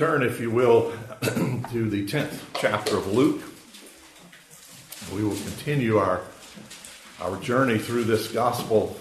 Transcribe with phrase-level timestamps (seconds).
[0.00, 3.42] Turn, if you will, to the 10th chapter of Luke.
[5.14, 6.22] We will continue our,
[7.20, 8.98] our journey through this gospel,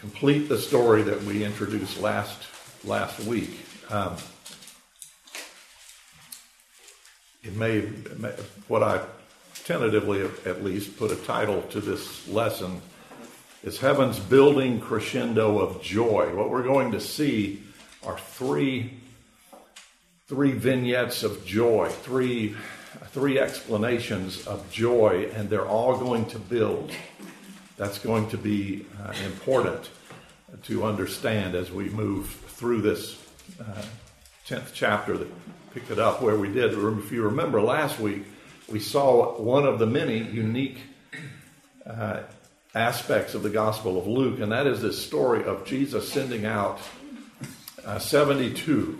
[0.00, 2.42] complete the story that we introduced last,
[2.84, 3.58] last week.
[3.88, 4.16] Um,
[7.42, 8.32] it may, it may,
[8.68, 9.02] what I
[9.64, 12.82] tentatively at least put a title to this lesson
[13.64, 16.30] is heaven's building crescendo of joy.
[16.36, 17.62] What we're going to see
[18.04, 18.92] are three,
[20.28, 22.54] three vignettes of joy, three,
[23.06, 26.92] three explanations of joy, and they're all going to build.
[27.78, 29.88] That's going to be uh, important
[30.64, 33.18] to understand as we move through this
[33.58, 33.82] uh,
[34.46, 35.28] 10th chapter that
[35.72, 36.74] picked it up where we did.
[36.74, 38.24] If you remember last week,
[38.68, 40.76] we saw one of the many unique
[41.86, 42.20] uh,
[42.74, 46.80] aspects of the Gospel of Luke, and that is this story of Jesus sending out
[47.84, 48.98] uh, 72.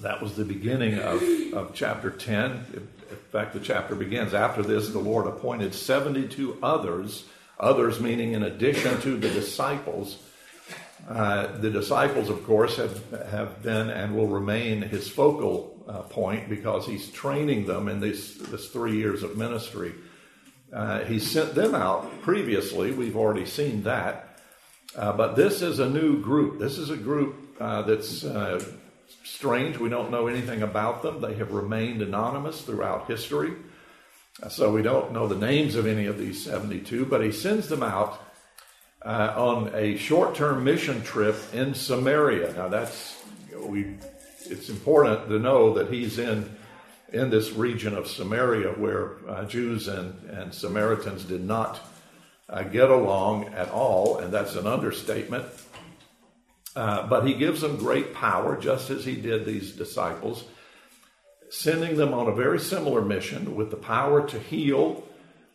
[0.00, 2.50] That was the beginning of, of chapter 10.
[3.10, 7.24] In fact, the chapter begins after this, the Lord appointed 72 others,
[7.58, 10.18] others meaning in addition to the disciples.
[11.08, 16.48] Uh, the disciples, of course, have, have been and will remain his focal uh, point
[16.48, 19.92] because he's training them in this, this three years of ministry.
[20.72, 22.92] Uh, he sent them out previously.
[22.92, 24.38] We've already seen that.
[24.96, 26.58] Uh, but this is a new group.
[26.58, 28.62] This is a group uh, that's uh,
[29.24, 29.78] strange.
[29.78, 31.20] We don't know anything about them.
[31.20, 33.52] They have remained anonymous throughout history.
[34.42, 37.68] Uh, so we don't know the names of any of these 72, but he sends
[37.68, 38.20] them out
[39.02, 42.52] on a short term mission trip in Samaria.
[42.52, 43.16] Now, that's,
[43.56, 43.96] we,
[44.44, 46.48] it's important to know that he's in
[47.12, 51.80] in this region of Samaria where uh, Jews and, and Samaritans did not
[52.48, 55.44] uh, get along at all, and that's an understatement.
[56.76, 60.44] Uh, but he gives them great power, just as he did these disciples,
[61.48, 65.04] sending them on a very similar mission with the power to heal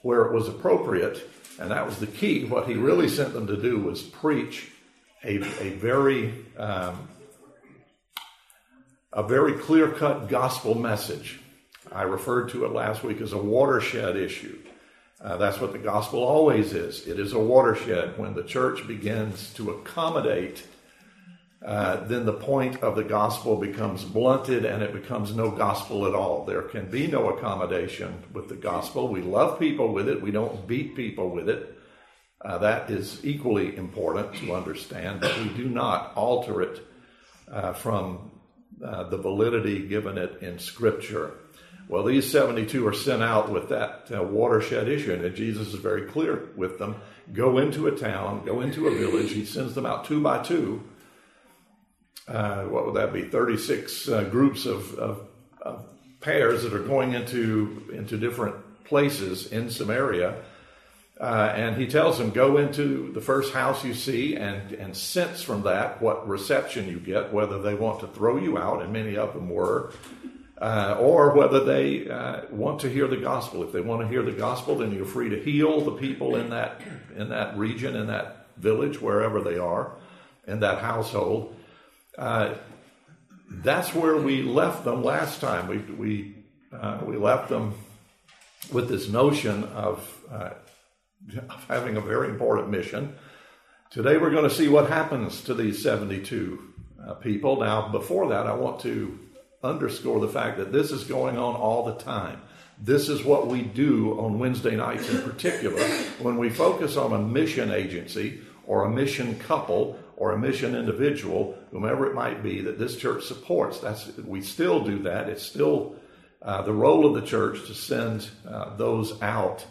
[0.02, 1.22] where it was appropriate.
[1.58, 2.44] And that was the key.
[2.44, 4.70] What he really sent them to do was preach
[5.24, 7.08] a, a very um,
[9.14, 11.40] a very clear cut gospel message
[11.96, 14.60] I referred to it last week as a watershed issue.
[15.22, 17.08] Uh, that's what the gospel always is.
[17.08, 18.18] It is a watershed.
[18.18, 20.68] When the church begins to accommodate,
[21.66, 26.14] uh, then the point of the gospel becomes blunted and it becomes no gospel at
[26.14, 26.44] all.
[26.44, 29.08] There can be no accommodation with the gospel.
[29.08, 31.80] We love people with it, we don't beat people with it.
[32.42, 36.86] Uh, that is equally important to understand, but we do not alter it
[37.50, 38.32] uh, from
[38.84, 41.32] uh, the validity given it in Scripture.
[41.88, 46.04] Well, these 72 are sent out with that uh, watershed issue, and Jesus is very
[46.04, 46.96] clear with them.
[47.32, 49.32] Go into a town, go into a village.
[49.32, 50.84] He sends them out two by two.
[52.28, 53.24] Uh, what would that be?
[53.24, 55.28] 36 uh, groups of, of,
[55.62, 55.86] of,
[56.22, 60.36] pairs that are going into, into different places in Samaria.
[61.22, 65.44] Uh, and he tells them, go into the first house you see and, and sense
[65.44, 69.16] from that what reception you get, whether they want to throw you out, and many
[69.16, 69.94] of them were,
[70.60, 73.64] uh, or whether they uh, want to hear the gospel.
[73.64, 76.50] If they want to hear the gospel, then you're free to heal the people in
[76.52, 76.82] that
[77.16, 79.96] in that region, in that village, wherever they are,
[80.48, 81.56] in that household.
[82.18, 82.56] Uh,
[83.50, 85.68] that's where we left them last time.
[85.68, 86.36] We we
[86.72, 87.74] uh, we left them
[88.72, 90.52] with this notion of, uh,
[91.50, 93.16] of having a very important mission.
[93.92, 97.60] Today we're going to see what happens to these 72 uh, people.
[97.60, 99.20] Now, before that, I want to
[99.66, 102.42] underscore the fact that this is going on all the time.
[102.82, 105.82] This is what we do on Wednesday nights in particular
[106.20, 111.58] when we focus on a mission agency or a mission couple or a mission individual,
[111.72, 113.80] whomever it might be, that this church supports.
[113.80, 115.30] That's we still do that.
[115.30, 115.96] It's still
[116.42, 119.66] uh, the role of the church to send uh, those out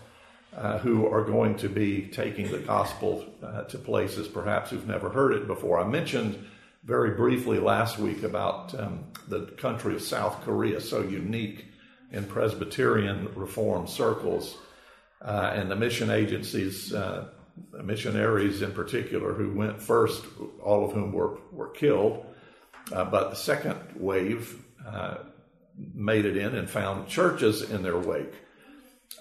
[0.57, 5.09] uh, who are going to be taking the gospel uh, to places perhaps who've never
[5.09, 5.81] heard it before.
[5.81, 6.45] I mentioned
[6.85, 11.67] very briefly last week about um, the country of South Korea, so unique
[12.13, 14.59] in Presbyterian reform circles,
[15.23, 17.29] uh, and the mission agencies, uh,
[17.83, 20.25] missionaries in particular, who went first,
[20.63, 22.27] all of whom were, were killed.
[22.93, 25.17] Uh, but the second wave uh,
[25.95, 28.35] made it in and found churches in their wake.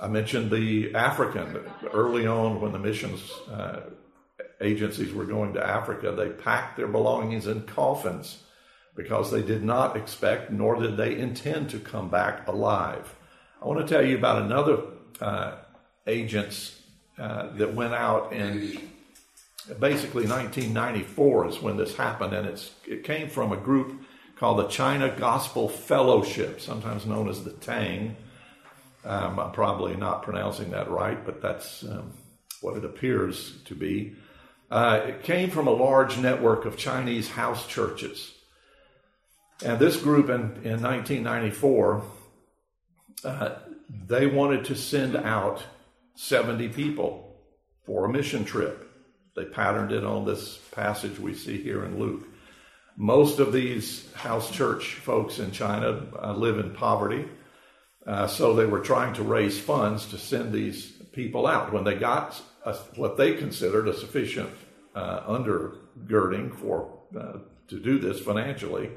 [0.01, 1.59] I mentioned the African
[1.93, 3.81] early on when the missions uh,
[4.61, 8.43] agencies were going to Africa, they packed their belongings in coffins
[8.95, 13.15] because they did not expect nor did they intend to come back alive.
[13.61, 14.83] I want to tell you about another
[15.19, 15.55] uh,
[16.05, 16.79] agents
[17.17, 18.79] uh, that went out in
[19.79, 24.01] basically 1994 is when this happened, and it's, it came from a group
[24.35, 28.15] called the China Gospel Fellowship, sometimes known as the Tang.
[29.05, 32.11] Um, I'm probably not pronouncing that right, but that's um,
[32.61, 34.15] what it appears to be.
[34.73, 38.33] Uh, it came from a large network of Chinese house churches.
[39.63, 42.03] And this group in, in 1994,
[43.23, 43.49] uh,
[44.07, 45.63] they wanted to send out
[46.15, 47.35] 70 people
[47.85, 48.89] for a mission trip.
[49.35, 52.27] They patterned it on this passage we see here in Luke.
[52.97, 57.27] Most of these house church folks in China uh, live in poverty,
[58.07, 61.71] uh, so they were trying to raise funds to send these people out.
[61.71, 64.49] When they got a, what they considered a sufficient
[64.95, 68.91] uh, undergirding for uh, to do this financially,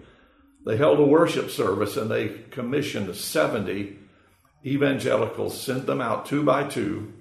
[0.65, 3.99] they held a worship service and they commissioned 70
[4.65, 7.13] evangelicals, sent them out two by two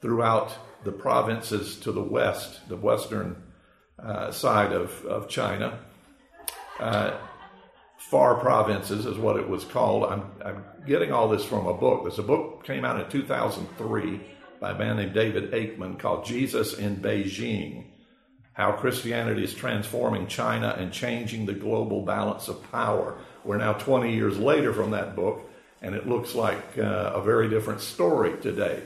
[0.00, 0.52] throughout
[0.84, 3.42] the provinces to the west, the western
[3.98, 5.78] uh, side of, of China.
[6.78, 7.16] Uh,
[7.98, 10.04] far provinces is what it was called.
[10.04, 12.04] I'm, I'm, getting all this from a book.
[12.04, 14.20] There's a book came out in 2003
[14.60, 17.84] by a man named David Aikman called Jesus in Beijing
[18.60, 23.16] How Christianity is Transforming China and Changing the Global Balance of Power.
[23.42, 27.48] We're now 20 years later from that book, and it looks like uh, a very
[27.48, 28.82] different story today.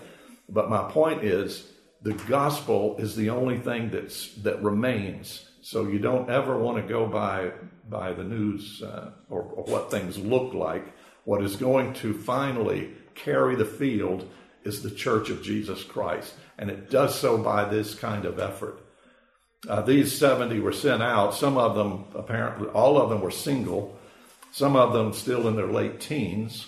[0.48, 1.66] But my point is,
[2.02, 5.44] the gospel is the only thing that's that remains.
[5.60, 7.50] So you don't ever want to go by
[7.90, 10.94] by the news uh, or, or what things look like.
[11.24, 14.30] What is going to finally carry the field
[14.62, 18.83] is the Church of Jesus Christ, and it does so by this kind of effort.
[19.68, 21.34] Uh, these 70 were sent out.
[21.34, 23.98] Some of them, apparently, all of them were single.
[24.52, 26.66] Some of them still in their late teens.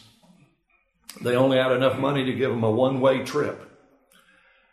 [1.20, 3.62] They only had enough money to give them a one way trip.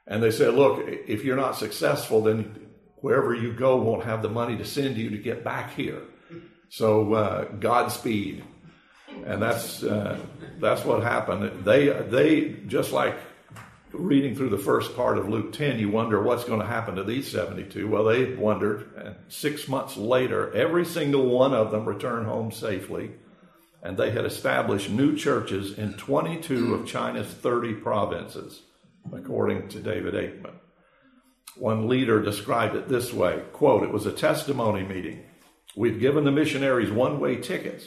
[0.07, 2.67] And they said, look, if you're not successful, then
[2.97, 6.01] wherever you go won't have the money to send you to get back here.
[6.69, 8.43] So uh, Godspeed.
[9.25, 10.17] And that's uh,
[10.59, 11.63] that's what happened.
[11.63, 13.15] They they just like
[13.93, 17.03] reading through the first part of Luke 10, you wonder what's going to happen to
[17.03, 17.87] these 72.
[17.87, 23.11] Well, they wondered, and six months later, every single one of them returned home safely,
[23.83, 28.63] and they had established new churches in 22 of China's 30 provinces
[29.11, 30.55] according to David Aikman.
[31.55, 35.23] One leader described it this way quote, It was a testimony meeting.
[35.75, 37.85] We've given the missionaries one way tickets.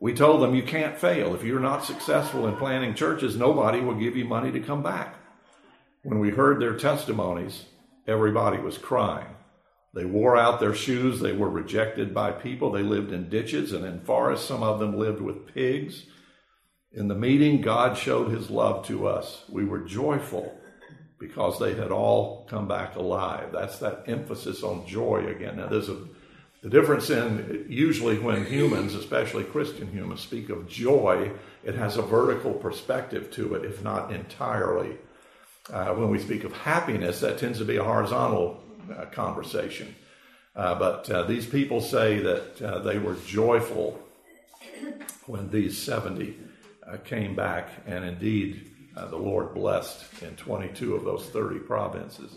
[0.00, 1.34] We told them you can't fail.
[1.34, 5.16] If you're not successful in planting churches, nobody will give you money to come back.
[6.04, 7.64] When we heard their testimonies,
[8.06, 9.26] everybody was crying.
[9.94, 11.18] They wore out their shoes.
[11.18, 12.70] They were rejected by people.
[12.70, 14.46] They lived in ditches and in forests.
[14.46, 16.04] Some of them lived with pigs.
[16.92, 19.44] In the meeting, God showed his love to us.
[19.48, 20.56] We were joyful
[21.18, 23.50] because they had all come back alive.
[23.50, 25.56] That's that emphasis on joy again.
[25.56, 26.04] Now, there's a
[26.62, 31.30] the difference in usually when humans, especially Christian humans, speak of joy,
[31.62, 34.96] it has a vertical perspective to it, if not entirely.
[35.72, 38.60] Uh, when we speak of happiness, that tends to be a horizontal
[38.94, 39.94] uh, conversation.
[40.54, 43.98] Uh, but uh, these people say that uh, they were joyful
[45.26, 46.36] when these 70
[46.86, 52.36] uh, came back, and indeed the Lord blessed in 22 of those 30 provinces.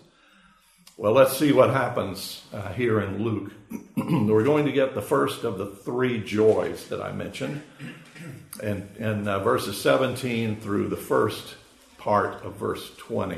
[0.95, 3.51] Well, let's see what happens here in Luke.
[3.95, 7.61] We're going to get the first of the three joys that I mentioned,
[8.63, 11.55] and in verses 17 through the first
[11.97, 13.37] part of verse 20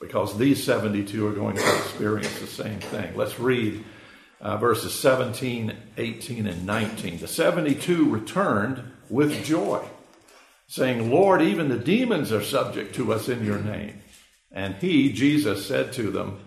[0.00, 3.14] because these 72 are going to experience the same thing.
[3.14, 3.84] Let's read
[4.40, 7.18] uh, verses 17, 18, and 19.
[7.18, 9.84] The 72 returned with joy,
[10.66, 14.00] saying, Lord, even the demons are subject to us in your name.
[14.50, 16.40] And he, Jesus, said to them,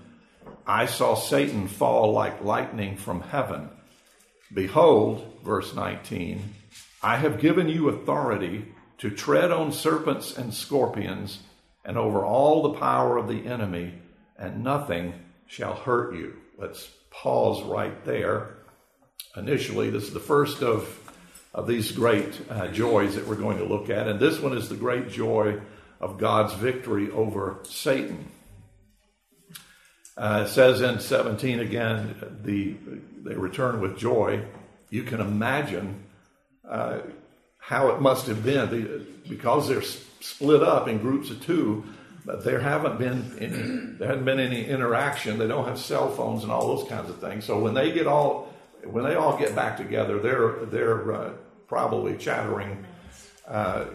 [0.65, 3.69] I saw Satan fall like lightning from heaven.
[4.51, 6.41] Behold, verse 19,
[7.03, 8.65] I have given you authority
[8.99, 11.39] to tread on serpents and scorpions
[11.85, 13.93] and over all the power of the enemy,
[14.37, 15.13] and nothing
[15.47, 16.35] shall hurt you.
[16.57, 18.55] Let's pause right there.
[19.35, 20.99] Initially, this is the first of
[21.53, 24.07] of these great uh, joys that we're going to look at.
[24.07, 25.59] And this one is the great joy
[26.01, 28.31] of God's victory over Satan.
[30.17, 32.75] Uh, it says in 17 again, the,
[33.23, 34.43] they return with joy.
[34.89, 36.03] You can imagine
[36.67, 36.99] uh,
[37.65, 41.83] how it must have been because they're split up in groups of two.
[42.25, 45.37] But there haven't been any, there hasn't been any interaction.
[45.37, 47.43] They don't have cell phones and all those kinds of things.
[47.43, 48.53] So when they get all
[48.85, 51.29] when they all get back together, they're they're uh,
[51.67, 52.85] probably chattering
[53.47, 53.85] uh,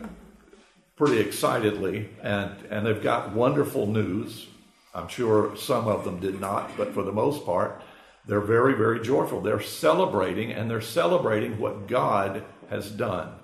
[0.96, 4.46] pretty excitedly, and and they've got wonderful news.
[4.94, 7.82] I'm sure some of them did not, but for the most part,
[8.26, 9.40] they're very, very joyful.
[9.40, 13.37] They're celebrating, and they're celebrating what God has done.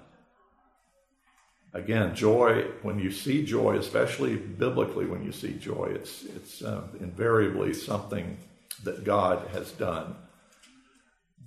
[1.75, 6.83] Again, joy, when you see joy, especially biblically when you see joy, it's, it's uh,
[7.01, 8.39] invariably something
[8.85, 10.15] that God has done.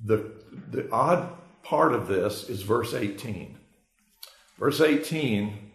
[0.04, 0.30] The,
[0.70, 1.30] the odd
[1.64, 3.58] part of this is verse 18.
[4.60, 5.72] Verse 18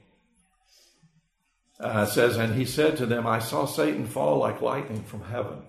[1.80, 5.62] uh, says, And he said to them, I saw Satan fall like lightning from heaven.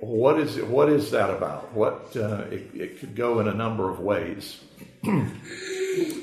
[0.00, 1.74] What is, what is that about?
[1.74, 4.62] What, uh, it, it could go in a number of ways.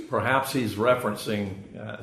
[0.10, 2.02] Perhaps he's referencing uh,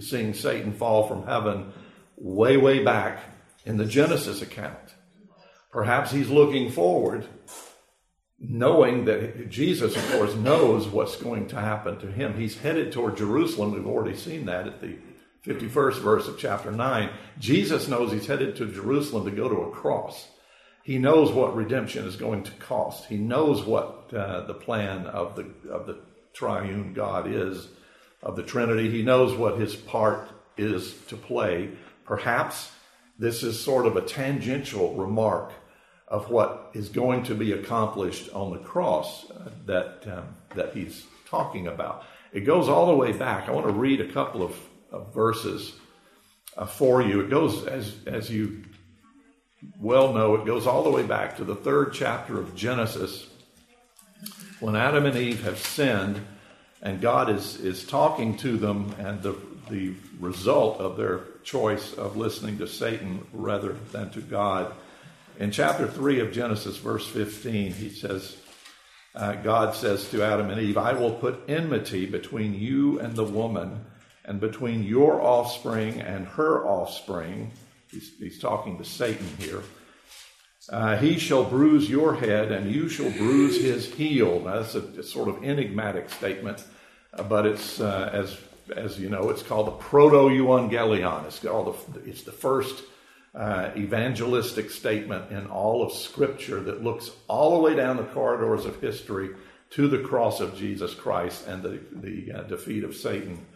[0.00, 1.72] seeing Satan fall from heaven
[2.16, 3.20] way, way back
[3.64, 4.94] in the Genesis account.
[5.70, 7.26] Perhaps he's looking forward,
[8.38, 12.34] knowing that Jesus, of course, knows what's going to happen to him.
[12.34, 13.72] He's headed toward Jerusalem.
[13.72, 14.96] We've already seen that at the
[15.44, 17.10] 51st verse of chapter 9.
[17.38, 20.28] Jesus knows he's headed to Jerusalem to go to a cross.
[20.82, 23.04] He knows what redemption is going to cost.
[23.06, 26.00] He knows what uh, the plan of the, of the
[26.38, 27.66] triune God is,
[28.22, 28.88] of the Trinity.
[28.90, 31.70] He knows what his part is to play.
[32.04, 32.70] Perhaps
[33.18, 35.52] this is sort of a tangential remark
[36.06, 41.04] of what is going to be accomplished on the cross uh, that, um, that he's
[41.28, 42.04] talking about.
[42.32, 43.48] It goes all the way back.
[43.48, 44.56] I want to read a couple of,
[44.92, 45.74] of verses
[46.56, 47.20] uh, for you.
[47.20, 48.62] It goes, as, as you
[49.78, 53.27] well know, it goes all the way back to the third chapter of Genesis
[54.60, 56.20] when Adam and Eve have sinned
[56.82, 59.36] and God is, is talking to them, and the,
[59.68, 64.72] the result of their choice of listening to Satan rather than to God.
[65.38, 68.36] In chapter 3 of Genesis, verse 15, he says,
[69.14, 73.24] uh, God says to Adam and Eve, I will put enmity between you and the
[73.24, 73.84] woman,
[74.24, 77.50] and between your offspring and her offspring.
[77.90, 79.62] He's, he's talking to Satan here.
[80.70, 84.40] Uh, he shall bruise your head, and you shall bruise his heel.
[84.40, 86.62] Now, that's a, sort of enigmatic statement,
[87.14, 88.36] uh, but it's uh, as
[88.76, 91.24] as you know, it's called the proto-evangelion.
[91.24, 92.84] It's called the, it's the first
[93.34, 98.66] uh, evangelistic statement in all of Scripture that looks all the way down the corridors
[98.66, 99.30] of history
[99.70, 103.46] to the cross of Jesus Christ and the the uh, defeat of Satan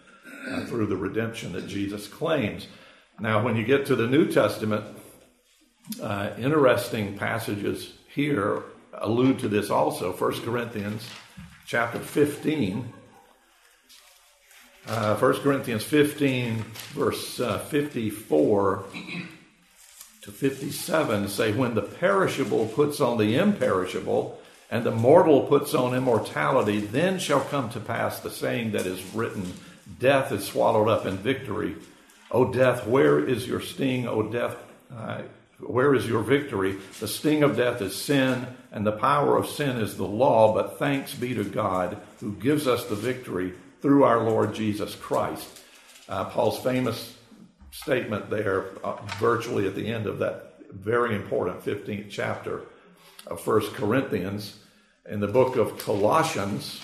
[0.48, 2.68] uh, through the redemption that Jesus claims.
[3.20, 4.84] Now, when you get to the New Testament
[6.00, 8.62] uh, interesting passages here
[8.94, 10.12] allude to this also.
[10.12, 11.08] 1 Corinthians
[11.66, 12.92] chapter 15.
[14.86, 18.84] Uh, 1 Corinthians 15, verse uh, 54
[20.22, 24.40] to 57 say, When the perishable puts on the imperishable,
[24.72, 29.04] and the mortal puts on immortality, then shall come to pass the saying that is
[29.14, 29.52] written
[29.98, 31.76] Death is swallowed up in victory.
[32.30, 34.08] O death, where is your sting?
[34.08, 34.56] O death,
[34.96, 35.22] uh,
[35.66, 36.78] where is your victory?
[37.00, 40.78] The sting of death is sin, and the power of sin is the law, but
[40.78, 45.60] thanks be to God who gives us the victory through our Lord Jesus Christ.
[46.08, 47.16] Uh, Paul's famous
[47.70, 52.62] statement there, uh, virtually at the end of that very important 15th chapter
[53.26, 54.58] of First Corinthians,
[55.08, 56.80] in the book of Colossians,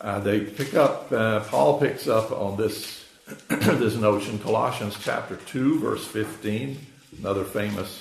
[0.00, 3.01] uh, they pick up, uh, Paul picks up on this
[3.48, 4.38] this notion.
[4.38, 6.78] Colossians chapter 2, verse 15,
[7.18, 8.00] another famous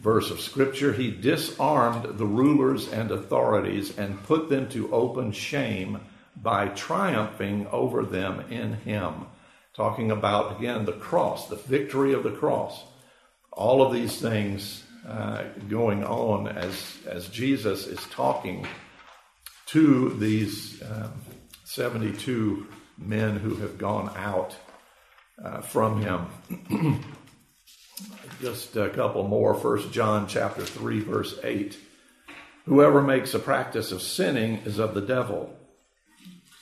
[0.00, 0.92] verse of Scripture.
[0.92, 6.00] He disarmed the rulers and authorities and put them to open shame
[6.36, 9.26] by triumphing over them in Him.
[9.74, 12.82] Talking about, again, the cross, the victory of the cross.
[13.52, 18.66] All of these things uh, going on as, as Jesus is talking
[19.66, 21.12] to these um,
[21.64, 22.66] 72
[22.98, 24.56] men who have gone out
[25.42, 27.04] uh, from him.
[28.40, 29.54] Just a couple more.
[29.54, 31.78] First John chapter 3 verse 8.
[32.66, 35.56] Whoever makes a practice of sinning is of the devil.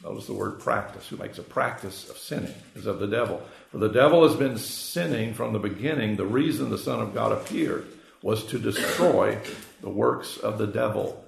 [0.02, 1.08] Notice the word practice.
[1.08, 3.42] Who makes a practice of sinning is of the devil.
[3.70, 6.16] For the devil has been sinning from the beginning.
[6.16, 7.86] The reason the Son of God appeared
[8.22, 9.38] was to destroy
[9.80, 11.24] the works of the devil.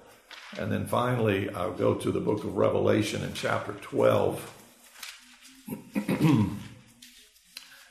[0.59, 4.56] And then finally, I'll go to the book of Revelation in chapter 12.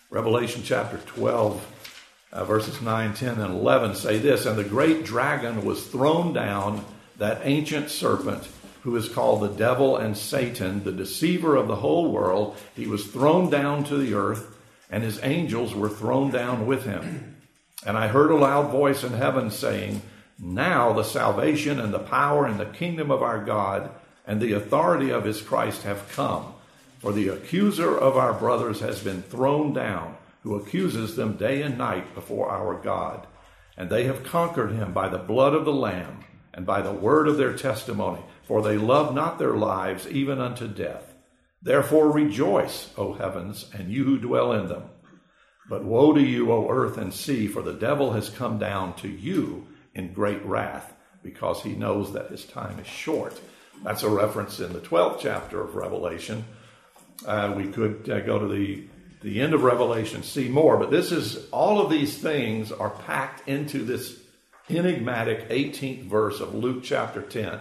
[0.09, 5.65] Revelation chapter 12, uh, verses 9, 10, and 11 say this And the great dragon
[5.65, 6.85] was thrown down,
[7.17, 8.47] that ancient serpent
[8.83, 12.55] who is called the devil and Satan, the deceiver of the whole world.
[12.75, 14.55] He was thrown down to the earth,
[14.89, 17.35] and his angels were thrown down with him.
[17.85, 20.01] And I heard a loud voice in heaven saying,
[20.39, 23.89] Now the salvation and the power and the kingdom of our God
[24.25, 26.54] and the authority of his Christ have come.
[26.99, 31.77] For the accuser of our brothers has been thrown down, who accuses them day and
[31.77, 33.27] night before our God.
[33.77, 36.23] And they have conquered him by the blood of the Lamb
[36.53, 40.67] and by the word of their testimony, for they love not their lives even unto
[40.67, 41.13] death.
[41.61, 44.83] Therefore rejoice, O heavens, and you who dwell in them.
[45.67, 49.09] But woe to you, O earth and sea, for the devil has come down to
[49.09, 53.41] you in great wrath, because he knows that his time is short.
[53.83, 56.45] That's a reference in the 12th chapter of Revelation.
[57.25, 58.83] Uh, we could uh, go to the,
[59.21, 63.47] the end of Revelation, see more, but this is all of these things are packed
[63.47, 64.19] into this
[64.69, 67.59] enigmatic 18th verse of Luke chapter 10.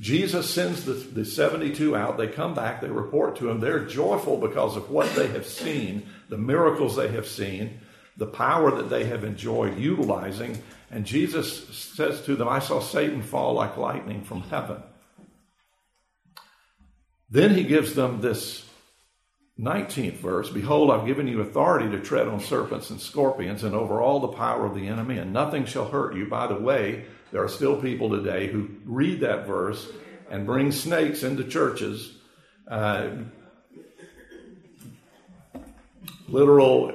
[0.00, 2.16] Jesus sends the, the 72 out.
[2.16, 3.60] They come back, they report to him.
[3.60, 7.80] They're joyful because of what they have seen, the miracles they have seen,
[8.16, 10.62] the power that they have enjoyed utilizing.
[10.90, 14.82] And Jesus says to them, I saw Satan fall like lightning from heaven.
[17.32, 18.62] Then he gives them this
[19.58, 24.02] 19th verse Behold, I've given you authority to tread on serpents and scorpions and over
[24.02, 26.26] all the power of the enemy, and nothing shall hurt you.
[26.26, 29.90] By the way, there are still people today who read that verse
[30.30, 32.14] and bring snakes into churches.
[32.68, 33.08] Uh,
[36.28, 36.92] literal,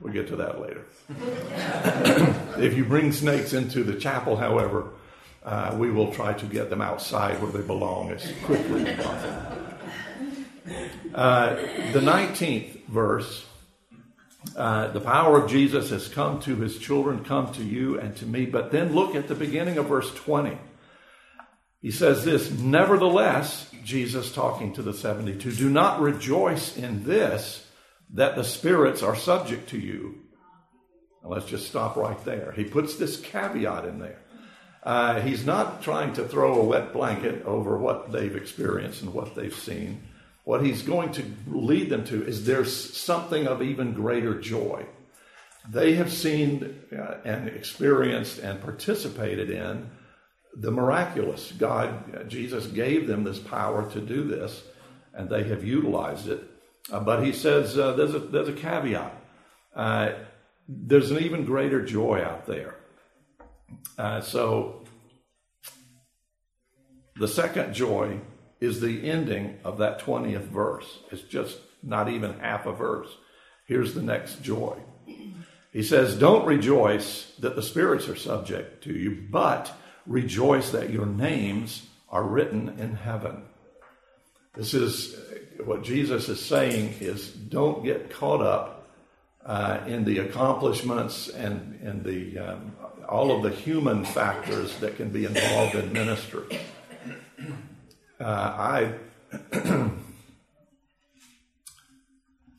[0.00, 0.84] we'll get to that later.
[2.60, 4.90] if you bring snakes into the chapel, however,
[5.44, 9.56] uh, we will try to get them outside where they belong as quickly as possible.
[11.14, 11.54] Uh,
[11.92, 13.46] the 19th verse
[14.56, 18.26] uh, the power of Jesus has come to his children, come to you and to
[18.26, 18.46] me.
[18.46, 20.56] But then look at the beginning of verse 20.
[21.80, 27.66] He says this Nevertheless, Jesus talking to the 72, do not rejoice in this
[28.12, 30.20] that the spirits are subject to you.
[31.22, 32.52] Now let's just stop right there.
[32.56, 34.18] He puts this caveat in there.
[34.82, 39.34] Uh, he's not trying to throw a wet blanket over what they've experienced and what
[39.34, 40.00] they've seen
[40.44, 44.84] what he's going to lead them to is there's something of even greater joy.
[45.68, 49.90] They have seen uh, and experienced and participated in
[50.56, 51.52] the miraculous.
[51.52, 54.62] God, uh, Jesus gave them this power to do this,
[55.14, 56.42] and they have utilized it.
[56.90, 59.14] Uh, but he says uh, there's, a, there's a caveat.
[59.76, 60.12] Uh,
[60.66, 62.74] there's an even greater joy out there.
[63.98, 64.84] Uh, so,
[67.16, 68.18] the second joy
[68.60, 71.00] is the ending of that 20th verse.
[71.10, 73.08] It's just not even half a verse.
[73.66, 74.76] Here's the next joy.
[75.72, 79.72] He says, Don't rejoice that the spirits are subject to you, but
[80.06, 83.44] rejoice that your names are written in heaven.
[84.54, 85.16] This is
[85.64, 88.79] what Jesus is saying is don't get caught up
[89.46, 92.76] uh, in the accomplishments and, and the, um,
[93.08, 96.60] all of the human factors that can be involved in ministry.
[98.20, 98.94] Uh, I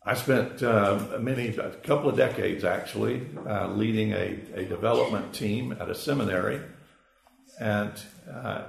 [0.04, 5.78] I spent uh, many a couple of decades actually uh, leading a, a development team
[5.80, 6.60] at a seminary,
[7.60, 7.92] and
[8.28, 8.64] uh,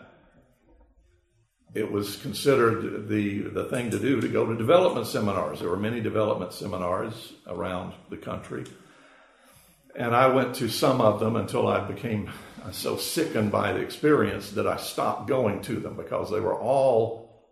[1.74, 5.60] it was considered the the thing to do to go to development seminars.
[5.60, 8.64] There were many development seminars around the country,
[9.96, 12.30] and I went to some of them until I became
[12.70, 17.44] so sickened by the experience that I stopped going to them because they were all,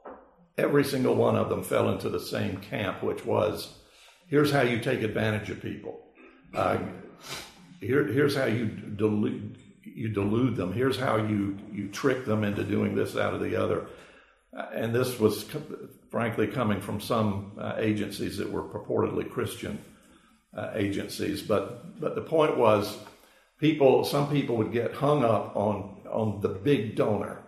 [0.56, 3.74] every single one of them fell into the same camp, which was
[4.28, 6.00] here's how you take advantage of people.
[6.54, 6.78] Uh,
[7.80, 10.72] here, here's how you delude, you delude them.
[10.72, 13.86] Here's how you, you trick them into doing this, out of the other.
[14.56, 15.44] Uh, and this was,
[16.10, 19.78] frankly, coming from some uh, agencies that were purportedly Christian
[20.56, 21.42] uh, agencies.
[21.42, 22.98] But, but the point was,
[23.58, 27.38] people, some people would get hung up on, on the big donor.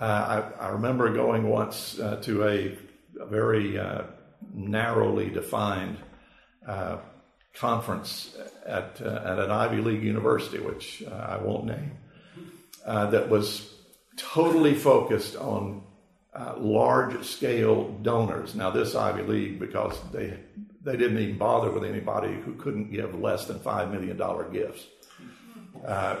[0.00, 2.78] Uh, I, I, remember going once uh, to a,
[3.20, 4.04] a very uh,
[4.54, 5.98] narrowly defined
[7.54, 11.92] conference at, at an Ivy League university, which I won't name,
[12.86, 13.77] that was
[14.18, 15.82] totally focused on
[16.56, 18.54] large scale donors.
[18.54, 20.38] Now, this Ivy League, because they
[20.88, 24.16] they didn't even bother with anybody who couldn't give less than $5 million
[24.52, 24.86] gifts.
[25.86, 26.16] Uh,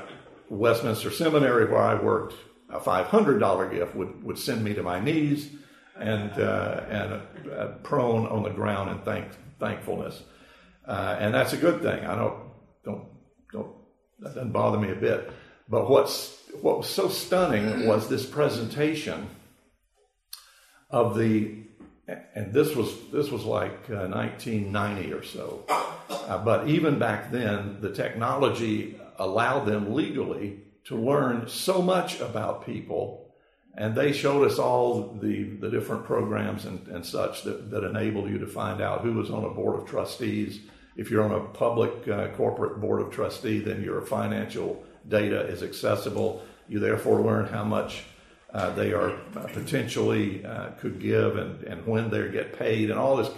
[0.50, 2.34] Westminster Seminary, where I worked,
[2.68, 5.50] a $500 gift would, would send me to my knees
[5.96, 9.26] and, uh, and uh, prone on the ground in thank,
[9.58, 10.22] thankfulness.
[10.86, 12.04] Uh, and that's a good thing.
[12.04, 12.38] I don't,
[12.84, 13.08] don't,
[13.52, 13.74] don't,
[14.20, 15.30] that doesn't bother me a bit.
[15.68, 19.28] But what's, what was so stunning was this presentation
[20.90, 21.56] of the
[22.34, 25.64] and this was this was like uh, 1990 or so.
[26.08, 32.64] Uh, but even back then, the technology allowed them legally to learn so much about
[32.64, 33.28] people
[33.78, 38.28] And they showed us all the, the different programs and, and such that, that enable
[38.28, 40.58] you to find out who was on a board of trustees.
[40.96, 45.40] If you're on a public uh, corporate board of trustee, then you're a financial data
[45.40, 46.42] is accessible.
[46.68, 48.04] You therefore learn how much
[48.52, 52.98] uh, they are uh, potentially uh, could give and, and when they get paid and
[52.98, 53.30] all this.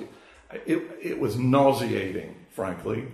[0.67, 3.09] It, it was nauseating, frankly.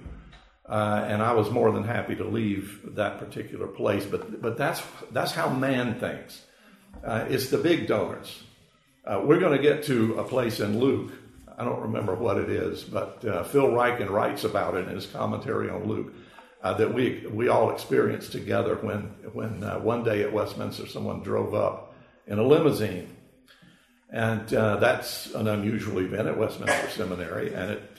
[0.69, 4.05] Uh, and I was more than happy to leave that particular place.
[4.05, 6.43] But but that's that's how man thinks.
[7.05, 8.43] Uh, it's the big donors.
[9.05, 11.13] Uh, we're going to get to a place in Luke.
[11.57, 15.07] I don't remember what it is, but uh, Phil Ryken writes about it in his
[15.07, 16.13] commentary on Luke
[16.67, 19.03] uh, that we we all experienced together when
[19.33, 21.95] when uh, one day at Westminster someone drove up
[22.27, 23.15] in a limousine,
[24.11, 27.55] and uh, that's an unusual event at Westminster Seminary.
[27.55, 27.99] And it,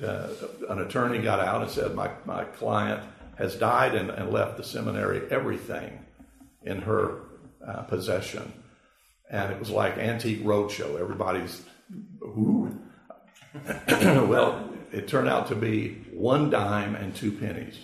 [0.70, 3.04] an attorney got out and said, "My my client
[3.38, 6.06] has died and, and left the seminary everything
[6.64, 7.22] in her
[7.88, 8.52] possession."
[9.30, 10.98] and it was like antique roadshow.
[10.98, 11.62] Everybody's,
[12.22, 12.74] ooh.
[13.90, 17.78] well, it turned out to be one dime and two pennies,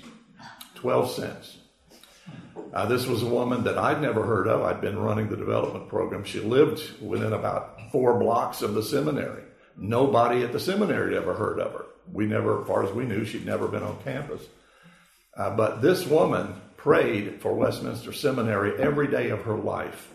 [0.83, 1.57] 12 cents.
[2.73, 4.63] Uh, this was a woman that I'd never heard of.
[4.63, 6.25] I'd been running the development program.
[6.25, 9.43] She lived within about four blocks of the seminary.
[9.77, 11.85] Nobody at the seminary ever heard of her.
[12.11, 14.43] We never, as far as we knew, she'd never been on campus.
[15.37, 20.13] Uh, but this woman prayed for Westminster Seminary every day of her life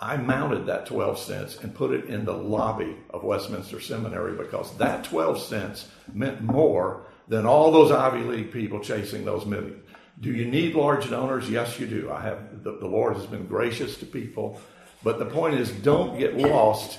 [0.00, 4.76] I mounted that 12 cents and put it in the lobby of Westminster Seminary because
[4.76, 9.82] that 12 cents meant more than all those Ivy League people chasing those millions.
[10.20, 11.48] Do you need large donors?
[11.48, 12.10] Yes, you do.
[12.10, 14.60] I have the, the Lord has been gracious to people,
[15.02, 16.98] but the point is, don't get lost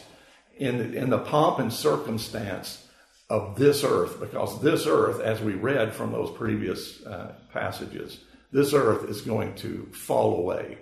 [0.57, 2.85] in in the pomp and circumstance
[3.29, 8.19] of this earth, because this earth, as we read from those previous uh, passages,
[8.51, 10.79] this earth is going to fall away.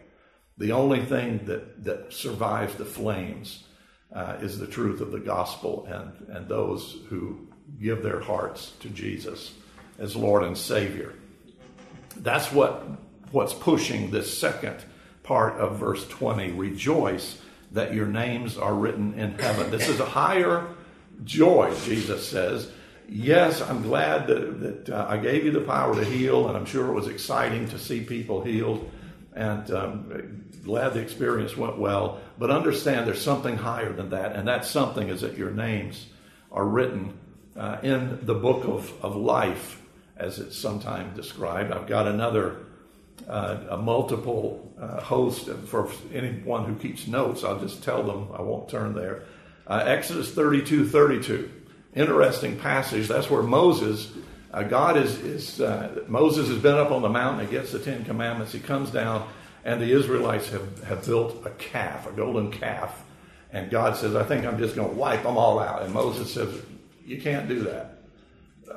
[0.57, 3.65] The only thing that, that survives the flames
[4.15, 7.47] uh, is the truth of the gospel and, and those who
[7.81, 9.53] give their hearts to Jesus
[9.99, 11.13] as Lord and Savior.
[12.23, 12.85] That's what,
[13.31, 14.77] what's pushing this second
[15.23, 16.51] part of verse 20.
[16.51, 19.69] Rejoice that your names are written in heaven.
[19.71, 20.67] This is a higher
[21.23, 22.71] joy, Jesus says.
[23.09, 26.65] Yes, I'm glad that, that uh, I gave you the power to heal, and I'm
[26.65, 28.89] sure it was exciting to see people healed
[29.33, 32.19] and um, glad the experience went well.
[32.37, 36.07] But understand there's something higher than that, and that something is that your names
[36.51, 37.17] are written
[37.55, 39.81] uh, in the book of, of life,
[40.19, 41.71] as it's sometimes described.
[41.71, 42.57] I've got another,
[43.27, 48.41] uh, a multiple uh, host, for anyone who keeps notes, I'll just tell them, I
[48.41, 49.23] won't turn there.
[49.65, 51.51] Uh, Exodus 32 32.
[51.95, 53.07] Interesting passage.
[53.07, 54.11] That's where Moses
[54.53, 57.79] uh, God is, is uh, Moses has been up on the mountain and gets the
[57.79, 58.53] Ten Commandments.
[58.53, 59.27] He comes down,
[59.65, 63.03] and the Israelites have, have built a calf, a golden calf.
[63.51, 65.83] And God says, I think I'm just going to wipe them all out.
[65.83, 66.53] And Moses says,
[67.05, 67.96] You can't do that.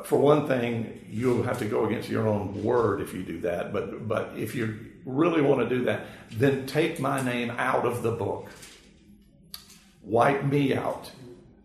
[0.05, 3.73] For one thing, you'll have to go against your own word if you do that.
[3.73, 8.03] But, but if you really want to do that, then take my name out of
[8.03, 8.49] the book.
[10.03, 11.11] Wipe me out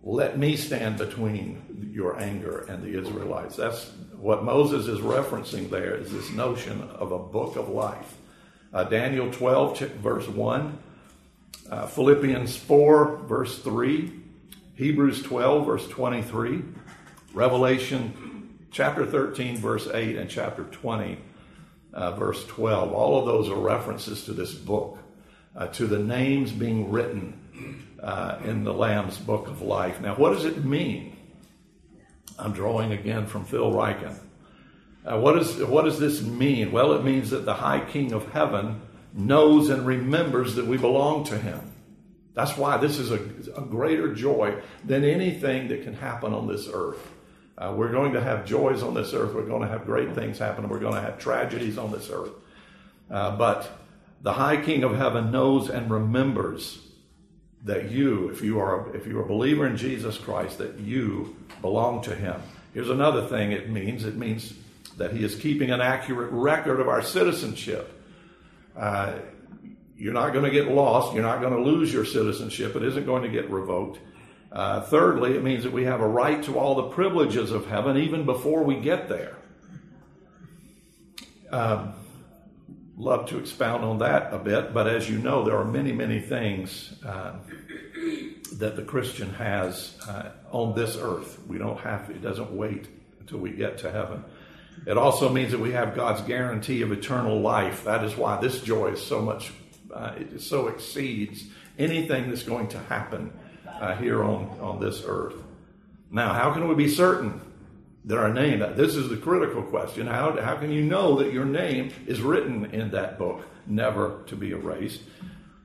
[0.06, 3.56] let me stand between your anger and the Israelites.
[3.56, 8.16] That's what Moses is referencing there is this notion of a book of life.
[8.72, 10.78] Uh, Daniel 12, verse 1,
[11.72, 14.12] uh, Philippians 4, verse 3,
[14.76, 16.62] Hebrews 12, verse 23,
[17.36, 21.17] Revelation chapter 13, verse 8, and chapter 20,
[21.93, 22.93] uh, verse 12.
[22.93, 24.98] All of those are references to this book,
[25.54, 30.00] uh, to the names being written uh, in the Lamb's Book of Life.
[30.00, 31.17] Now, what does it mean?
[32.39, 34.17] I'm drawing again from Phil Ryken.
[35.06, 36.71] Uh, what, is, what does this mean?
[36.71, 38.82] Well, it means that the High King of Heaven
[39.13, 41.60] knows and remembers that we belong to Him.
[42.34, 43.19] That's why this is a,
[43.58, 47.12] a greater joy than anything that can happen on this earth.
[47.58, 49.34] Uh, we're going to have joys on this earth.
[49.34, 50.68] We're going to have great things happen.
[50.68, 52.32] We're going to have tragedies on this earth.
[53.10, 53.72] Uh, but
[54.22, 56.80] the High King of Heaven knows and remembers
[57.63, 61.36] that you, if you are a, if you're a believer in Jesus Christ, that you
[61.62, 62.41] belong to Him.
[62.74, 64.04] Here's another thing it means.
[64.04, 64.54] It means
[64.98, 67.91] that He is keeping an accurate record of our citizenship.
[68.76, 69.13] Uh,
[69.98, 71.13] you're not going to get lost.
[71.13, 72.76] You're not going to lose your citizenship.
[72.76, 74.00] It isn't going to get revoked.
[74.56, 77.98] Uh, thirdly, it means that we have a right to all the privileges of heaven
[77.98, 79.36] even before we get there.
[81.52, 81.94] Um,
[82.98, 86.22] love to expound on that a bit, but as you know, there are many, many
[86.22, 87.34] things uh,
[88.54, 91.38] that the Christian has uh, on this earth.
[91.48, 92.88] We don't have, it doesn't wait
[93.20, 94.24] until we get to heaven.
[94.88, 97.84] It also means that we have God's guarantee of eternal life.
[97.84, 99.52] That is why this joy is so much
[99.96, 101.46] Uh, it so exceeds
[101.78, 103.32] anything that's going to happen
[103.80, 105.36] uh, here on, on this earth.
[106.12, 107.42] Now, how can we be certain
[108.06, 111.46] that our name, this is the critical question, how, how can you know that your
[111.46, 115.02] name is written in that book, never to be erased?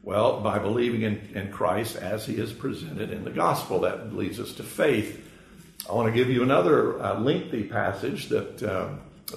[0.02, 3.80] Well, by believing in, in Christ as he is presented in the gospel.
[3.80, 5.28] That leads us to faith.
[5.88, 8.88] I want to give you another uh, lengthy passage that, uh,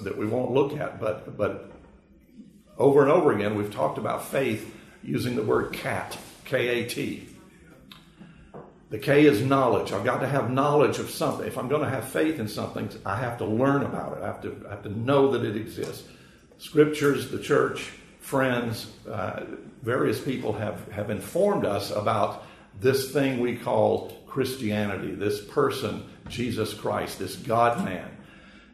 [0.02, 1.70] that we won't look at, but, but
[2.78, 7.28] over and over again, we've talked about faith using the word cat, K A T.
[8.94, 9.90] The K is knowledge.
[9.90, 11.44] I've got to have knowledge of something.
[11.48, 14.22] If I'm going to have faith in something, I have to learn about it.
[14.22, 16.06] I have to, I have to know that it exists.
[16.58, 19.46] Scriptures, the church, friends, uh,
[19.82, 22.46] various people have, have informed us about
[22.78, 28.08] this thing we call Christianity, this person, Jesus Christ, this God man,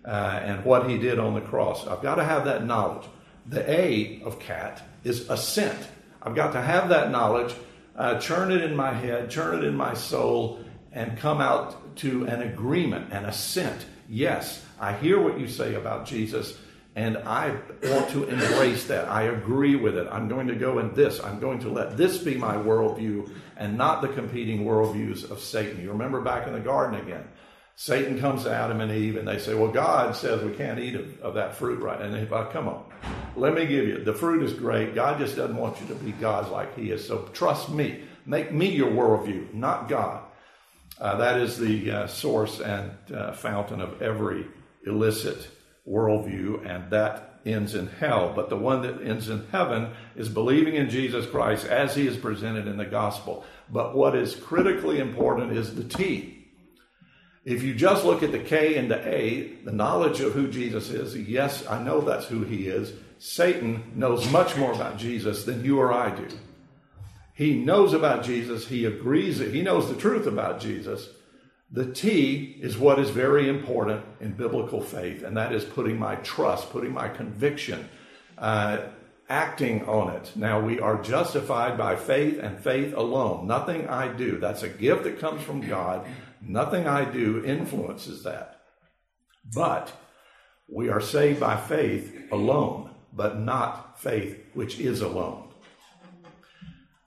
[0.05, 1.87] uh, and what he did on the cross.
[1.87, 3.07] I've got to have that knowledge.
[3.47, 5.89] The A of cat is assent.
[6.23, 7.55] I've got to have that knowledge,
[7.97, 10.61] uh, churn it in my head, churn it in my soul,
[10.93, 13.87] and come out to an agreement, an assent.
[14.09, 16.57] Yes, I hear what you say about Jesus
[16.97, 19.09] and I want to embrace that.
[19.09, 20.09] I agree with it.
[20.11, 21.21] I'm going to go in this.
[21.23, 25.81] I'm going to let this be my worldview and not the competing worldviews of Satan.
[25.81, 27.29] You remember back in the garden again.
[27.77, 30.97] Satan comes to Adam and Eve and they say, Well, God says we can't eat
[30.97, 32.01] of, of that fruit, right?
[32.01, 32.85] And they say, Come on,
[33.37, 34.05] let me give you.
[34.05, 34.95] The fruit is great.
[34.95, 37.07] God just doesn't want you to be gods like He is.
[37.07, 38.05] So trust me.
[38.27, 40.23] Make me your worldview, not God.
[41.01, 44.47] Uh, that is the uh, source and uh, fountain of every
[44.87, 45.49] illicit
[45.89, 48.33] worldview, and that ends in hell.
[48.35, 52.17] But the one that ends in heaven is believing in Jesus Christ as he is
[52.17, 53.45] presented in the gospel.
[53.71, 56.37] But what is critically important is the T.
[57.45, 60.91] If you just look at the K and the A, the knowledge of who Jesus
[60.91, 62.93] is, yes, I know that's who he is.
[63.23, 66.27] Satan knows much more about Jesus than you or I do.
[67.35, 68.67] He knows about Jesus.
[68.67, 71.07] He agrees that he knows the truth about Jesus.
[71.71, 76.17] The T is what is very important in biblical faith, and that is putting my
[76.17, 77.91] trust, putting my conviction,
[78.39, 78.79] uh,
[79.29, 80.33] acting on it.
[80.35, 83.47] Now, we are justified by faith and faith alone.
[83.47, 84.39] Nothing I do.
[84.39, 86.07] That's a gift that comes from God.
[86.41, 88.63] Nothing I do influences that.
[89.55, 89.93] But
[90.69, 95.49] we are saved by faith alone, but not faith which is alone.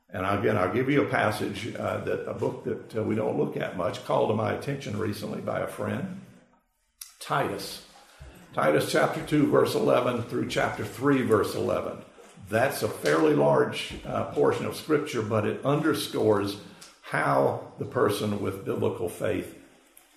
[0.09, 3.37] And again, I'll give you a passage uh, that a book that uh, we don't
[3.37, 6.21] look at much called to my attention recently by a friend,
[7.19, 7.85] Titus.
[8.53, 11.97] Titus chapter 2, verse 11 through chapter 3, verse 11.
[12.47, 16.57] That's a fairly large uh, portion of scripture, but it underscores
[17.01, 19.57] how the person with biblical faith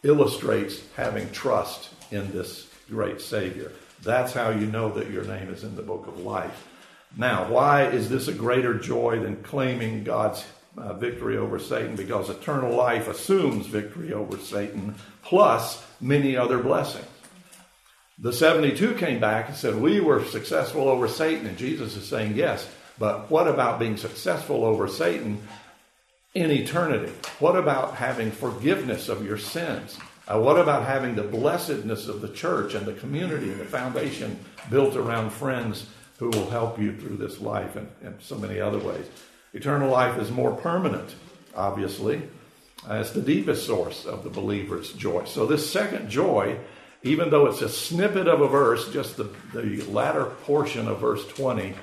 [0.03, 3.73] illustrates having trust in this great Savior.
[4.03, 6.69] That's how you know that your name is in the book of life.
[7.17, 10.45] Now, why is this a greater joy than claiming God's
[10.77, 11.97] uh, victory over Satan?
[11.97, 17.07] Because eternal life assumes victory over Satan, plus many other blessings.
[18.19, 21.47] The 72 came back and said, We were successful over Satan.
[21.47, 25.41] And Jesus is saying, Yes, but what about being successful over Satan
[26.35, 27.13] in eternity?
[27.41, 29.99] What about having forgiveness of your sins?
[30.29, 34.39] Uh, what about having the blessedness of the church and the community and the foundation
[34.71, 35.87] built around friends
[36.19, 39.07] who will help you through this life and, and so many other ways.
[39.53, 41.15] Eternal life is more permanent,
[41.55, 42.23] obviously.
[42.89, 45.25] Uh, it's the deepest source of the believer's joy.
[45.25, 46.59] So, this second joy,
[47.03, 51.27] even though it's a snippet of a verse, just the, the latter portion of verse
[51.29, 51.75] 20,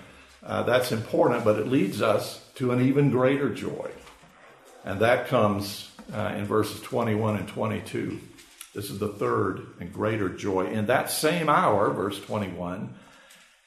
[0.44, 3.90] uh, that's important, but it leads us to an even greater joy.
[4.86, 8.20] And that comes uh, in verses 21 and 22.
[8.74, 10.68] This is the third and greater joy.
[10.68, 12.94] In that same hour, verse 21,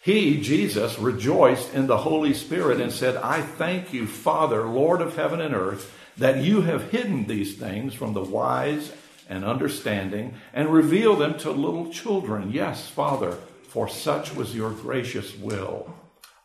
[0.01, 5.17] he, Jesus, rejoiced in the Holy Spirit and said, I thank you, Father, Lord of
[5.17, 8.93] heaven and earth, that you have hidden these things from the wise
[9.29, 12.53] and understanding and revealed them to little children.
[12.53, 13.33] Yes, Father,
[13.69, 15.93] for such was your gracious will.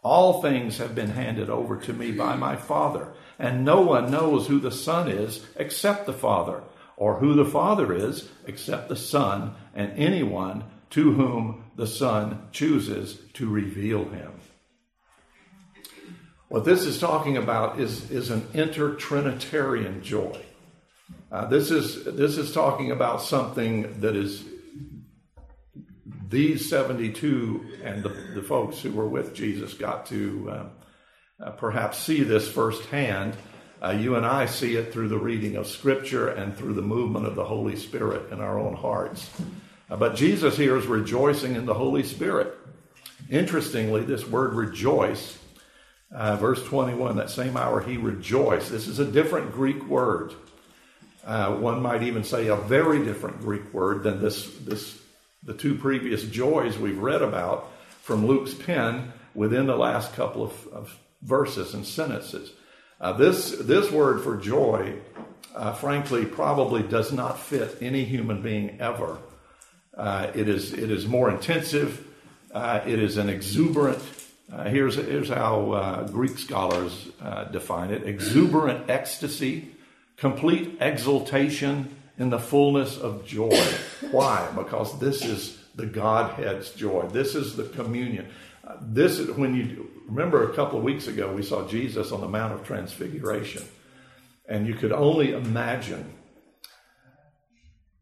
[0.03, 4.47] All things have been handed over to me by my Father, and no one knows
[4.47, 6.63] who the Son is except the Father,
[7.01, 13.17] or who the Father is except the Son, and anyone to whom the Son chooses
[13.33, 14.31] to reveal him.
[16.47, 20.39] What this is talking about is, is an intertrinitarian joy.
[21.31, 24.43] Uh, this is this is talking about something that is
[26.29, 30.69] these 72 and the, the folks who were with Jesus got to uh,
[31.43, 33.35] uh, perhaps see this firsthand.
[33.81, 37.25] Uh, you and I see it through the reading of Scripture and through the movement
[37.25, 39.29] of the Holy Spirit in our own hearts.
[39.89, 42.53] But Jesus here is rejoicing in the Holy Spirit.
[43.29, 45.37] Interestingly, this word rejoice
[46.13, 48.69] Uh, verse 21, that same hour he rejoiced.
[48.69, 50.33] This is a different Greek word.
[51.25, 54.99] Uh, one might even say a very different Greek word than this, this,
[55.43, 60.67] the two previous joys we've read about from Luke's pen within the last couple of,
[60.73, 62.51] of verses and sentences.
[63.01, 64.93] Uh, this, this word for joy,
[65.55, 69.17] uh, frankly, probably does not fit any human being ever.
[69.97, 72.05] Uh, it, is, it is more intensive,
[72.53, 73.99] uh, it is an exuberant
[74.51, 77.07] uh, here's, here's how uh, Greek scholars
[77.53, 79.69] define it exuberant ecstasy,
[80.17, 83.57] complete exultation in the fullness of joy.
[84.11, 84.51] Why?
[84.53, 87.07] Because this is the Godhead's joy.
[87.13, 88.27] This is the communion.
[88.81, 92.27] This is when you remember a couple of weeks ago, we saw Jesus on the
[92.27, 93.63] Mount of Transfiguration,
[94.47, 96.13] and you could only imagine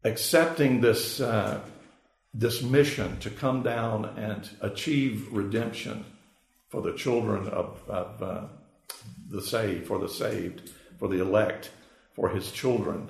[0.04, 1.20] accepting this.
[1.20, 1.60] Uh,
[2.32, 6.04] this mission to come down and achieve redemption
[6.68, 8.44] for the children of, of uh,
[9.28, 11.70] the saved, for the saved, for the elect,
[12.14, 13.08] for his children.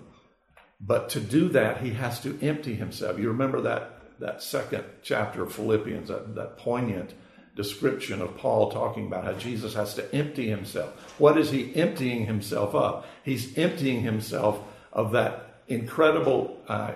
[0.80, 3.18] But to do that, he has to empty himself.
[3.18, 7.12] You remember that, that second chapter of Philippians, that, that poignant
[7.62, 10.90] description of Paul talking about how Jesus has to empty himself.
[11.18, 13.04] What is he emptying himself of?
[13.22, 14.58] He's emptying himself
[14.94, 16.92] of that incredible, uh,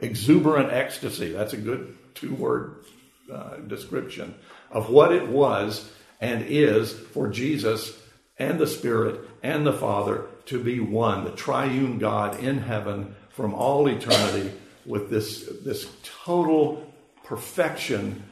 [0.00, 1.32] exuberant ecstasy.
[1.32, 2.84] That's a good two word
[3.32, 4.36] uh, description
[4.70, 7.98] of what it was and is for Jesus
[8.38, 13.52] and the Spirit and the Father to be one, the triune God in heaven from
[13.52, 14.52] all eternity
[14.86, 15.90] with this, this
[16.24, 16.88] total
[17.24, 18.22] perfection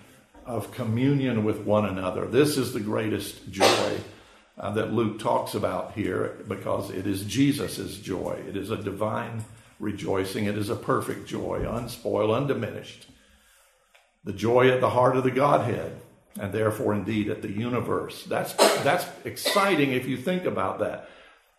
[0.46, 2.26] of communion with one another.
[2.26, 3.98] This is the greatest joy
[4.58, 8.40] uh, that Luke talks about here because it is Jesus' joy.
[8.48, 9.44] It is a divine
[9.78, 10.44] rejoicing.
[10.44, 13.06] It is a perfect joy, unspoiled, undiminished.
[14.24, 16.00] The joy at the heart of the Godhead
[16.38, 18.24] and therefore indeed at the universe.
[18.24, 21.08] That's that's exciting if you think about that.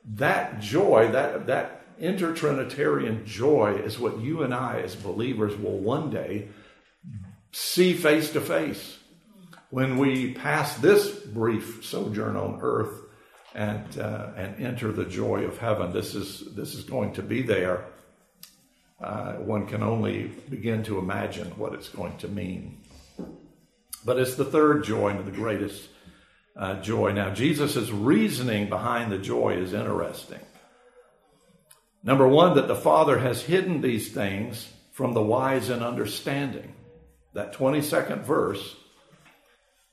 [0.06, 6.10] That joy, that that intertrinitarian joy is what you and I as believers will one
[6.10, 6.48] day
[7.54, 8.98] see face to face
[9.70, 13.00] when we pass this brief sojourn on earth
[13.56, 15.94] and uh, and enter the joy of heaven.
[15.94, 17.86] This is this is going to be there.
[19.02, 22.82] Uh, one can only begin to imagine what it's going to mean.
[24.06, 25.88] But it's the third joy and the greatest
[26.56, 27.12] uh, joy.
[27.12, 30.40] Now, Jesus' reasoning behind the joy is interesting.
[32.02, 36.73] Number one, that the Father has hidden these things from the wise and understanding.
[37.34, 38.76] That 22nd verse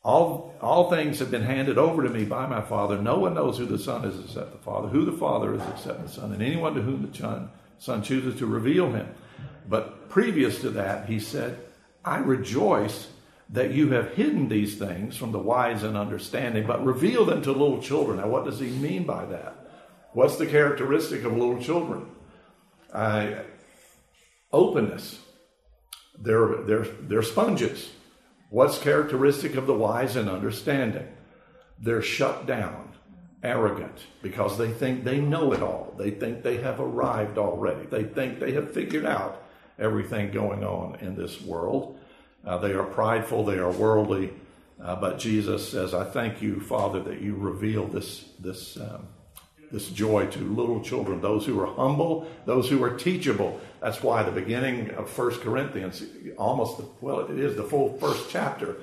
[0.03, 3.01] all, all things have been handed over to me by my Father.
[3.01, 6.03] No one knows who the Son is except the Father, who the Father is except
[6.03, 7.49] the Son, and anyone to whom the
[7.79, 9.09] Son, chooses to reveal him.
[9.69, 11.59] But previous to that, he said,
[12.03, 13.09] I rejoice
[13.51, 17.53] that you have hidden these things from the wise and understanding, but reveal them to
[17.53, 18.19] little children.
[18.19, 19.55] Now, what does he mean by that?
[20.13, 22.07] What's the characteristic of little children?
[22.93, 23.33] Uh,
[24.51, 25.21] openness.
[26.21, 27.91] They're, they're, they're sponges.
[28.51, 31.09] What's characteristic of the wise and understanding?
[31.79, 32.93] They're shut down,
[33.43, 35.95] arrogant, because they think they know it all.
[35.97, 37.87] They think they have arrived already.
[37.87, 39.43] They think they have figured out
[39.79, 41.99] everything going on in this world.
[42.45, 44.33] Uh, they are prideful, they are worldly.
[44.83, 49.07] Uh, but Jesus says, I thank you, Father, that you reveal this, this, um,
[49.71, 53.61] this joy to little children, those who are humble, those who are teachable.
[53.81, 56.03] That's why the beginning of First Corinthians,
[56.37, 58.77] almost, the, well, it is the full first chapter.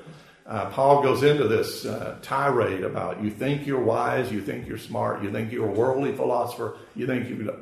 [0.45, 4.77] Uh, Paul goes into this uh, tirade about you think you're wise, you think you're
[4.77, 7.53] smart, you think you're a worldly philosopher, you think you,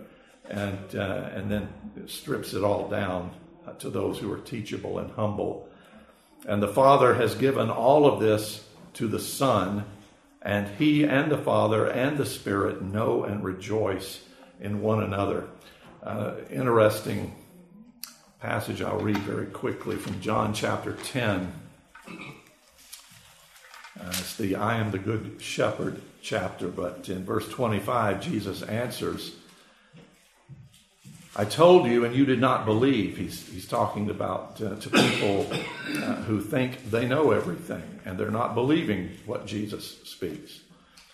[0.49, 1.67] and uh, and then
[2.05, 3.31] strips it all down
[3.65, 5.67] uh, to those who are teachable and humble.
[6.47, 9.83] And the Father has given all of this to the Son,
[10.45, 14.21] and He and the Father and the Spirit know and rejoice
[14.61, 15.47] in one another.
[16.03, 17.33] Uh, interesting
[18.39, 21.51] passage I'll read very quickly from John chapter 10.
[22.07, 22.13] Uh,
[24.09, 29.35] it's the I am the good shepherd chapter, but in verse 25, Jesus answers
[31.37, 33.17] I told you and you did not believe.
[33.17, 38.31] He's, he's talking about uh, to people uh, who think they know everything and they're
[38.31, 40.61] not believing what Jesus speaks.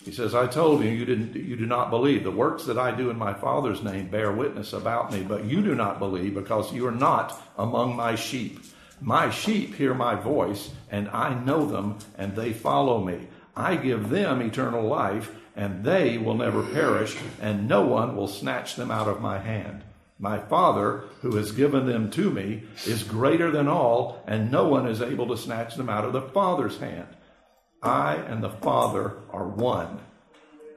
[0.05, 2.23] He says, I told you, you, didn't, you do not believe.
[2.23, 5.61] The works that I do in my Father's name bear witness about me, but you
[5.61, 8.59] do not believe because you are not among my sheep.
[8.99, 13.27] My sheep hear my voice, and I know them, and they follow me.
[13.55, 18.75] I give them eternal life, and they will never perish, and no one will snatch
[18.75, 19.83] them out of my hand.
[20.21, 24.87] My Father, who has given them to me, is greater than all, and no one
[24.87, 27.07] is able to snatch them out of the Father's hand.
[27.81, 29.99] I and the Father are one.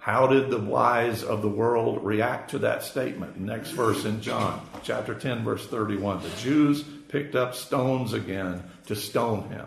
[0.01, 3.39] How did the wise of the world react to that statement?
[3.39, 6.23] Next verse in John, chapter 10, verse 31.
[6.23, 9.67] The Jews picked up stones again to stone him.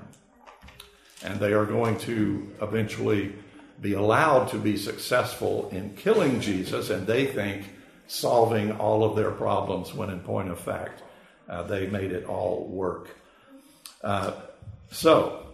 [1.24, 3.36] And they are going to eventually
[3.80, 7.66] be allowed to be successful in killing Jesus, and they think
[8.08, 11.04] solving all of their problems when, in point of fact,
[11.50, 13.10] uh, they made it all work.
[14.04, 14.32] Uh,
[14.92, 15.48] so,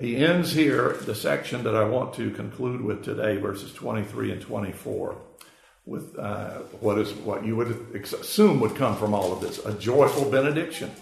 [0.00, 4.40] he ends here the section that I want to conclude with today, verses 23 and
[4.40, 5.16] 24,
[5.86, 9.72] with uh, what is what you would assume would come from all of this a
[9.74, 10.92] joyful benediction.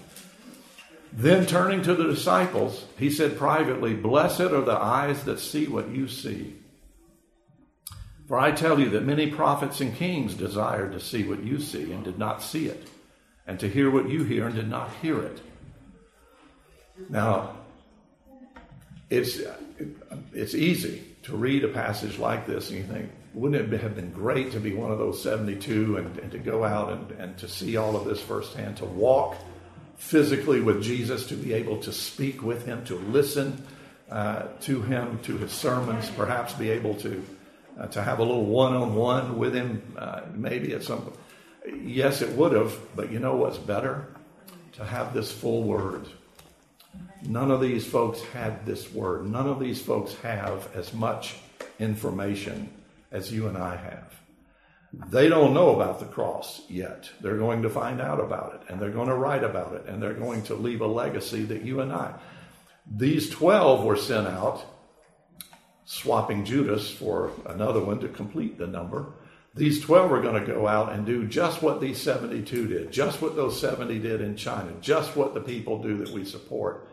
[1.13, 5.89] Then turning to the disciples, he said privately, Blessed are the eyes that see what
[5.89, 6.57] you see.
[8.27, 11.93] For I tell you that many prophets and kings desired to see what you see
[11.93, 12.89] and did not see it,
[13.47, 15.41] and to hear what you hear and did not hear it.
[17.09, 17.57] Now,
[19.11, 19.41] it's,
[20.33, 24.13] it's easy to read a passage like this and you think, wouldn't it have been
[24.13, 27.49] great to be one of those 72 and, and to go out and, and to
[27.49, 29.37] see all of this firsthand, to walk
[29.97, 33.65] physically with Jesus, to be able to speak with him, to listen
[34.11, 37.25] uh, to him, to his sermons, perhaps be able to,
[37.79, 41.13] uh, to have a little one on one with him, uh, maybe at some.
[41.83, 44.09] Yes, it would have, but you know what's better?
[44.75, 46.07] To have this full word
[47.23, 49.27] None of these folks had this word.
[49.27, 51.37] None of these folks have as much
[51.79, 52.71] information
[53.11, 54.15] as you and I have.
[55.11, 57.11] They don't know about the cross yet.
[57.21, 60.03] They're going to find out about it and they're going to write about it and
[60.03, 62.15] they're going to leave a legacy that you and I.
[62.89, 64.65] These 12 were sent out,
[65.87, 69.07] swapping Judas for another one to complete the number.
[69.55, 73.23] These 12 are going to go out and do just what these 72 did, just
[73.23, 76.87] what those 70 did in China, just what the people do that we support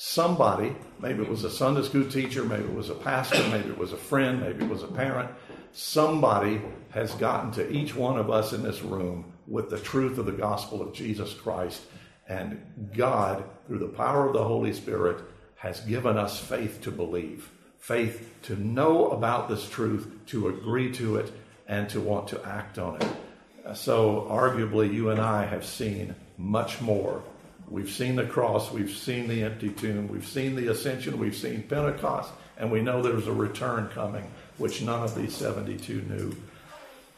[0.00, 3.76] somebody, maybe it was a Sunday school teacher, maybe it was a pastor, maybe it
[3.76, 5.28] was a friend, maybe it was a parent,
[5.72, 10.26] somebody has gotten to each one of us in this room with the truth of
[10.26, 11.82] the gospel of Jesus Christ.
[12.28, 12.62] And
[12.96, 15.24] God, through the power of the Holy Spirit,
[15.56, 17.50] has given us faith to believe,
[17.88, 21.32] faith to know about this truth, to agree to it,
[21.66, 23.76] and to want to act on it.
[23.76, 27.22] So, arguably, you and I have seen much more
[27.70, 31.62] We've seen the cross, we've seen the empty tomb, we've seen the ascension, we've seen
[31.62, 34.24] Pentecost, and we know there's a return coming,
[34.56, 36.34] which none of these 72 knew.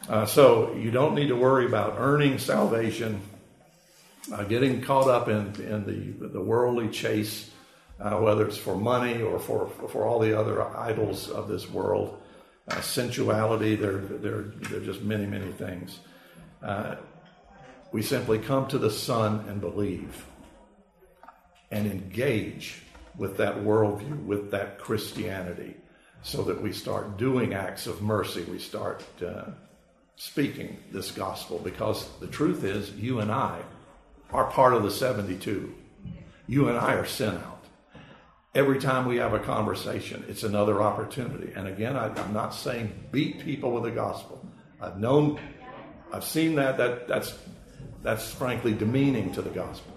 [0.09, 3.21] Uh, so you don't need to worry about earning salvation,
[4.33, 7.49] uh, getting caught up in, in the, the worldly chase,
[8.01, 12.21] uh, whether it's for money or for, for all the other idols of this world.
[12.67, 15.99] Uh, sensuality, there, there, there are just many, many things.
[16.63, 16.95] Uh,
[17.91, 20.25] we simply come to the Son and believe
[21.69, 22.81] and engage
[23.17, 25.75] with that worldview, with that Christianity,
[26.21, 28.43] so that we start doing acts of mercy.
[28.43, 29.51] We start uh,
[30.15, 33.61] speaking this gospel because the truth is, you and I
[34.31, 35.73] are part of the 72.
[36.47, 37.60] You and I are sent out.
[38.53, 41.53] Every time we have a conversation, it's another opportunity.
[41.55, 44.45] And again, I, am not saying beat people with the gospel.
[44.81, 45.39] I've known,
[46.11, 46.77] I've seen that.
[46.77, 47.37] That that's
[48.03, 49.91] that's frankly demeaning to the gospel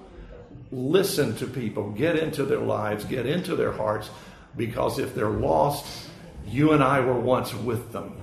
[0.75, 4.11] listen to people, get into their lives, get into their hearts,
[4.57, 6.09] because if they're lost,
[6.47, 8.17] you and I were once with them.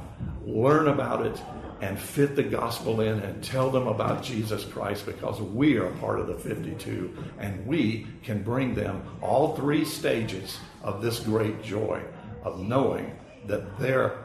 [0.45, 1.41] Learn about it
[1.81, 6.19] and fit the gospel in and tell them about Jesus Christ because we are part
[6.19, 12.01] of the 52 and we can bring them all three stages of this great joy
[12.43, 13.17] of knowing
[13.47, 14.19] that their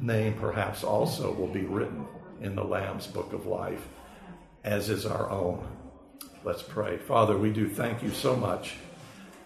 [0.00, 2.06] name perhaps also will be written
[2.40, 3.86] in the Lamb's book of life,
[4.64, 5.64] as is our own.
[6.44, 6.96] Let's pray.
[6.96, 8.74] Father, we do thank you so much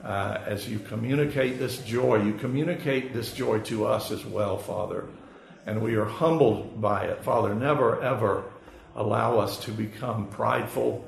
[0.03, 2.23] uh, as you communicate this joy.
[2.23, 5.06] You communicate this joy to us as well, Father.
[5.67, 7.23] And we are humbled by it.
[7.25, 8.45] Father, never, ever
[8.95, 11.07] allow us to become prideful.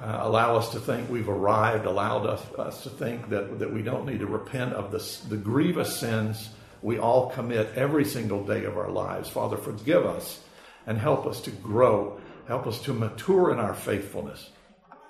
[0.00, 1.84] Uh, allow us to think we've arrived.
[1.84, 5.36] Allow us, us to think that, that we don't need to repent of the, the
[5.36, 6.48] grievous sins
[6.82, 9.28] we all commit every single day of our lives.
[9.28, 10.40] Father, forgive us
[10.86, 12.18] and help us to grow.
[12.48, 14.50] Help us to mature in our faithfulness.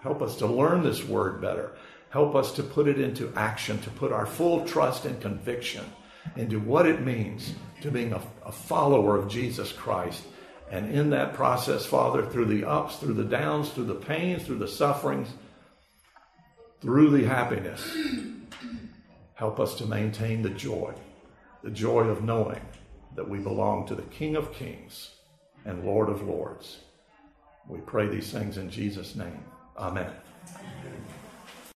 [0.03, 1.73] Help us to learn this word better.
[2.11, 5.85] Help us to put it into action, to put our full trust and conviction
[6.37, 10.23] into what it means to being a, a, follower of Jesus Christ.
[10.71, 14.59] And in that process, Father, through the ups, through the downs, through the pains, through
[14.59, 15.29] the sufferings,
[16.81, 17.97] through the happiness,
[19.35, 20.95] help us to maintain the joy,
[21.63, 22.61] the joy of knowing
[23.17, 25.11] that we belong to the King of Kings
[25.65, 26.79] and Lord of Lords.
[27.69, 29.45] We pray these things in Jesus' name.
[29.77, 30.13] Amen.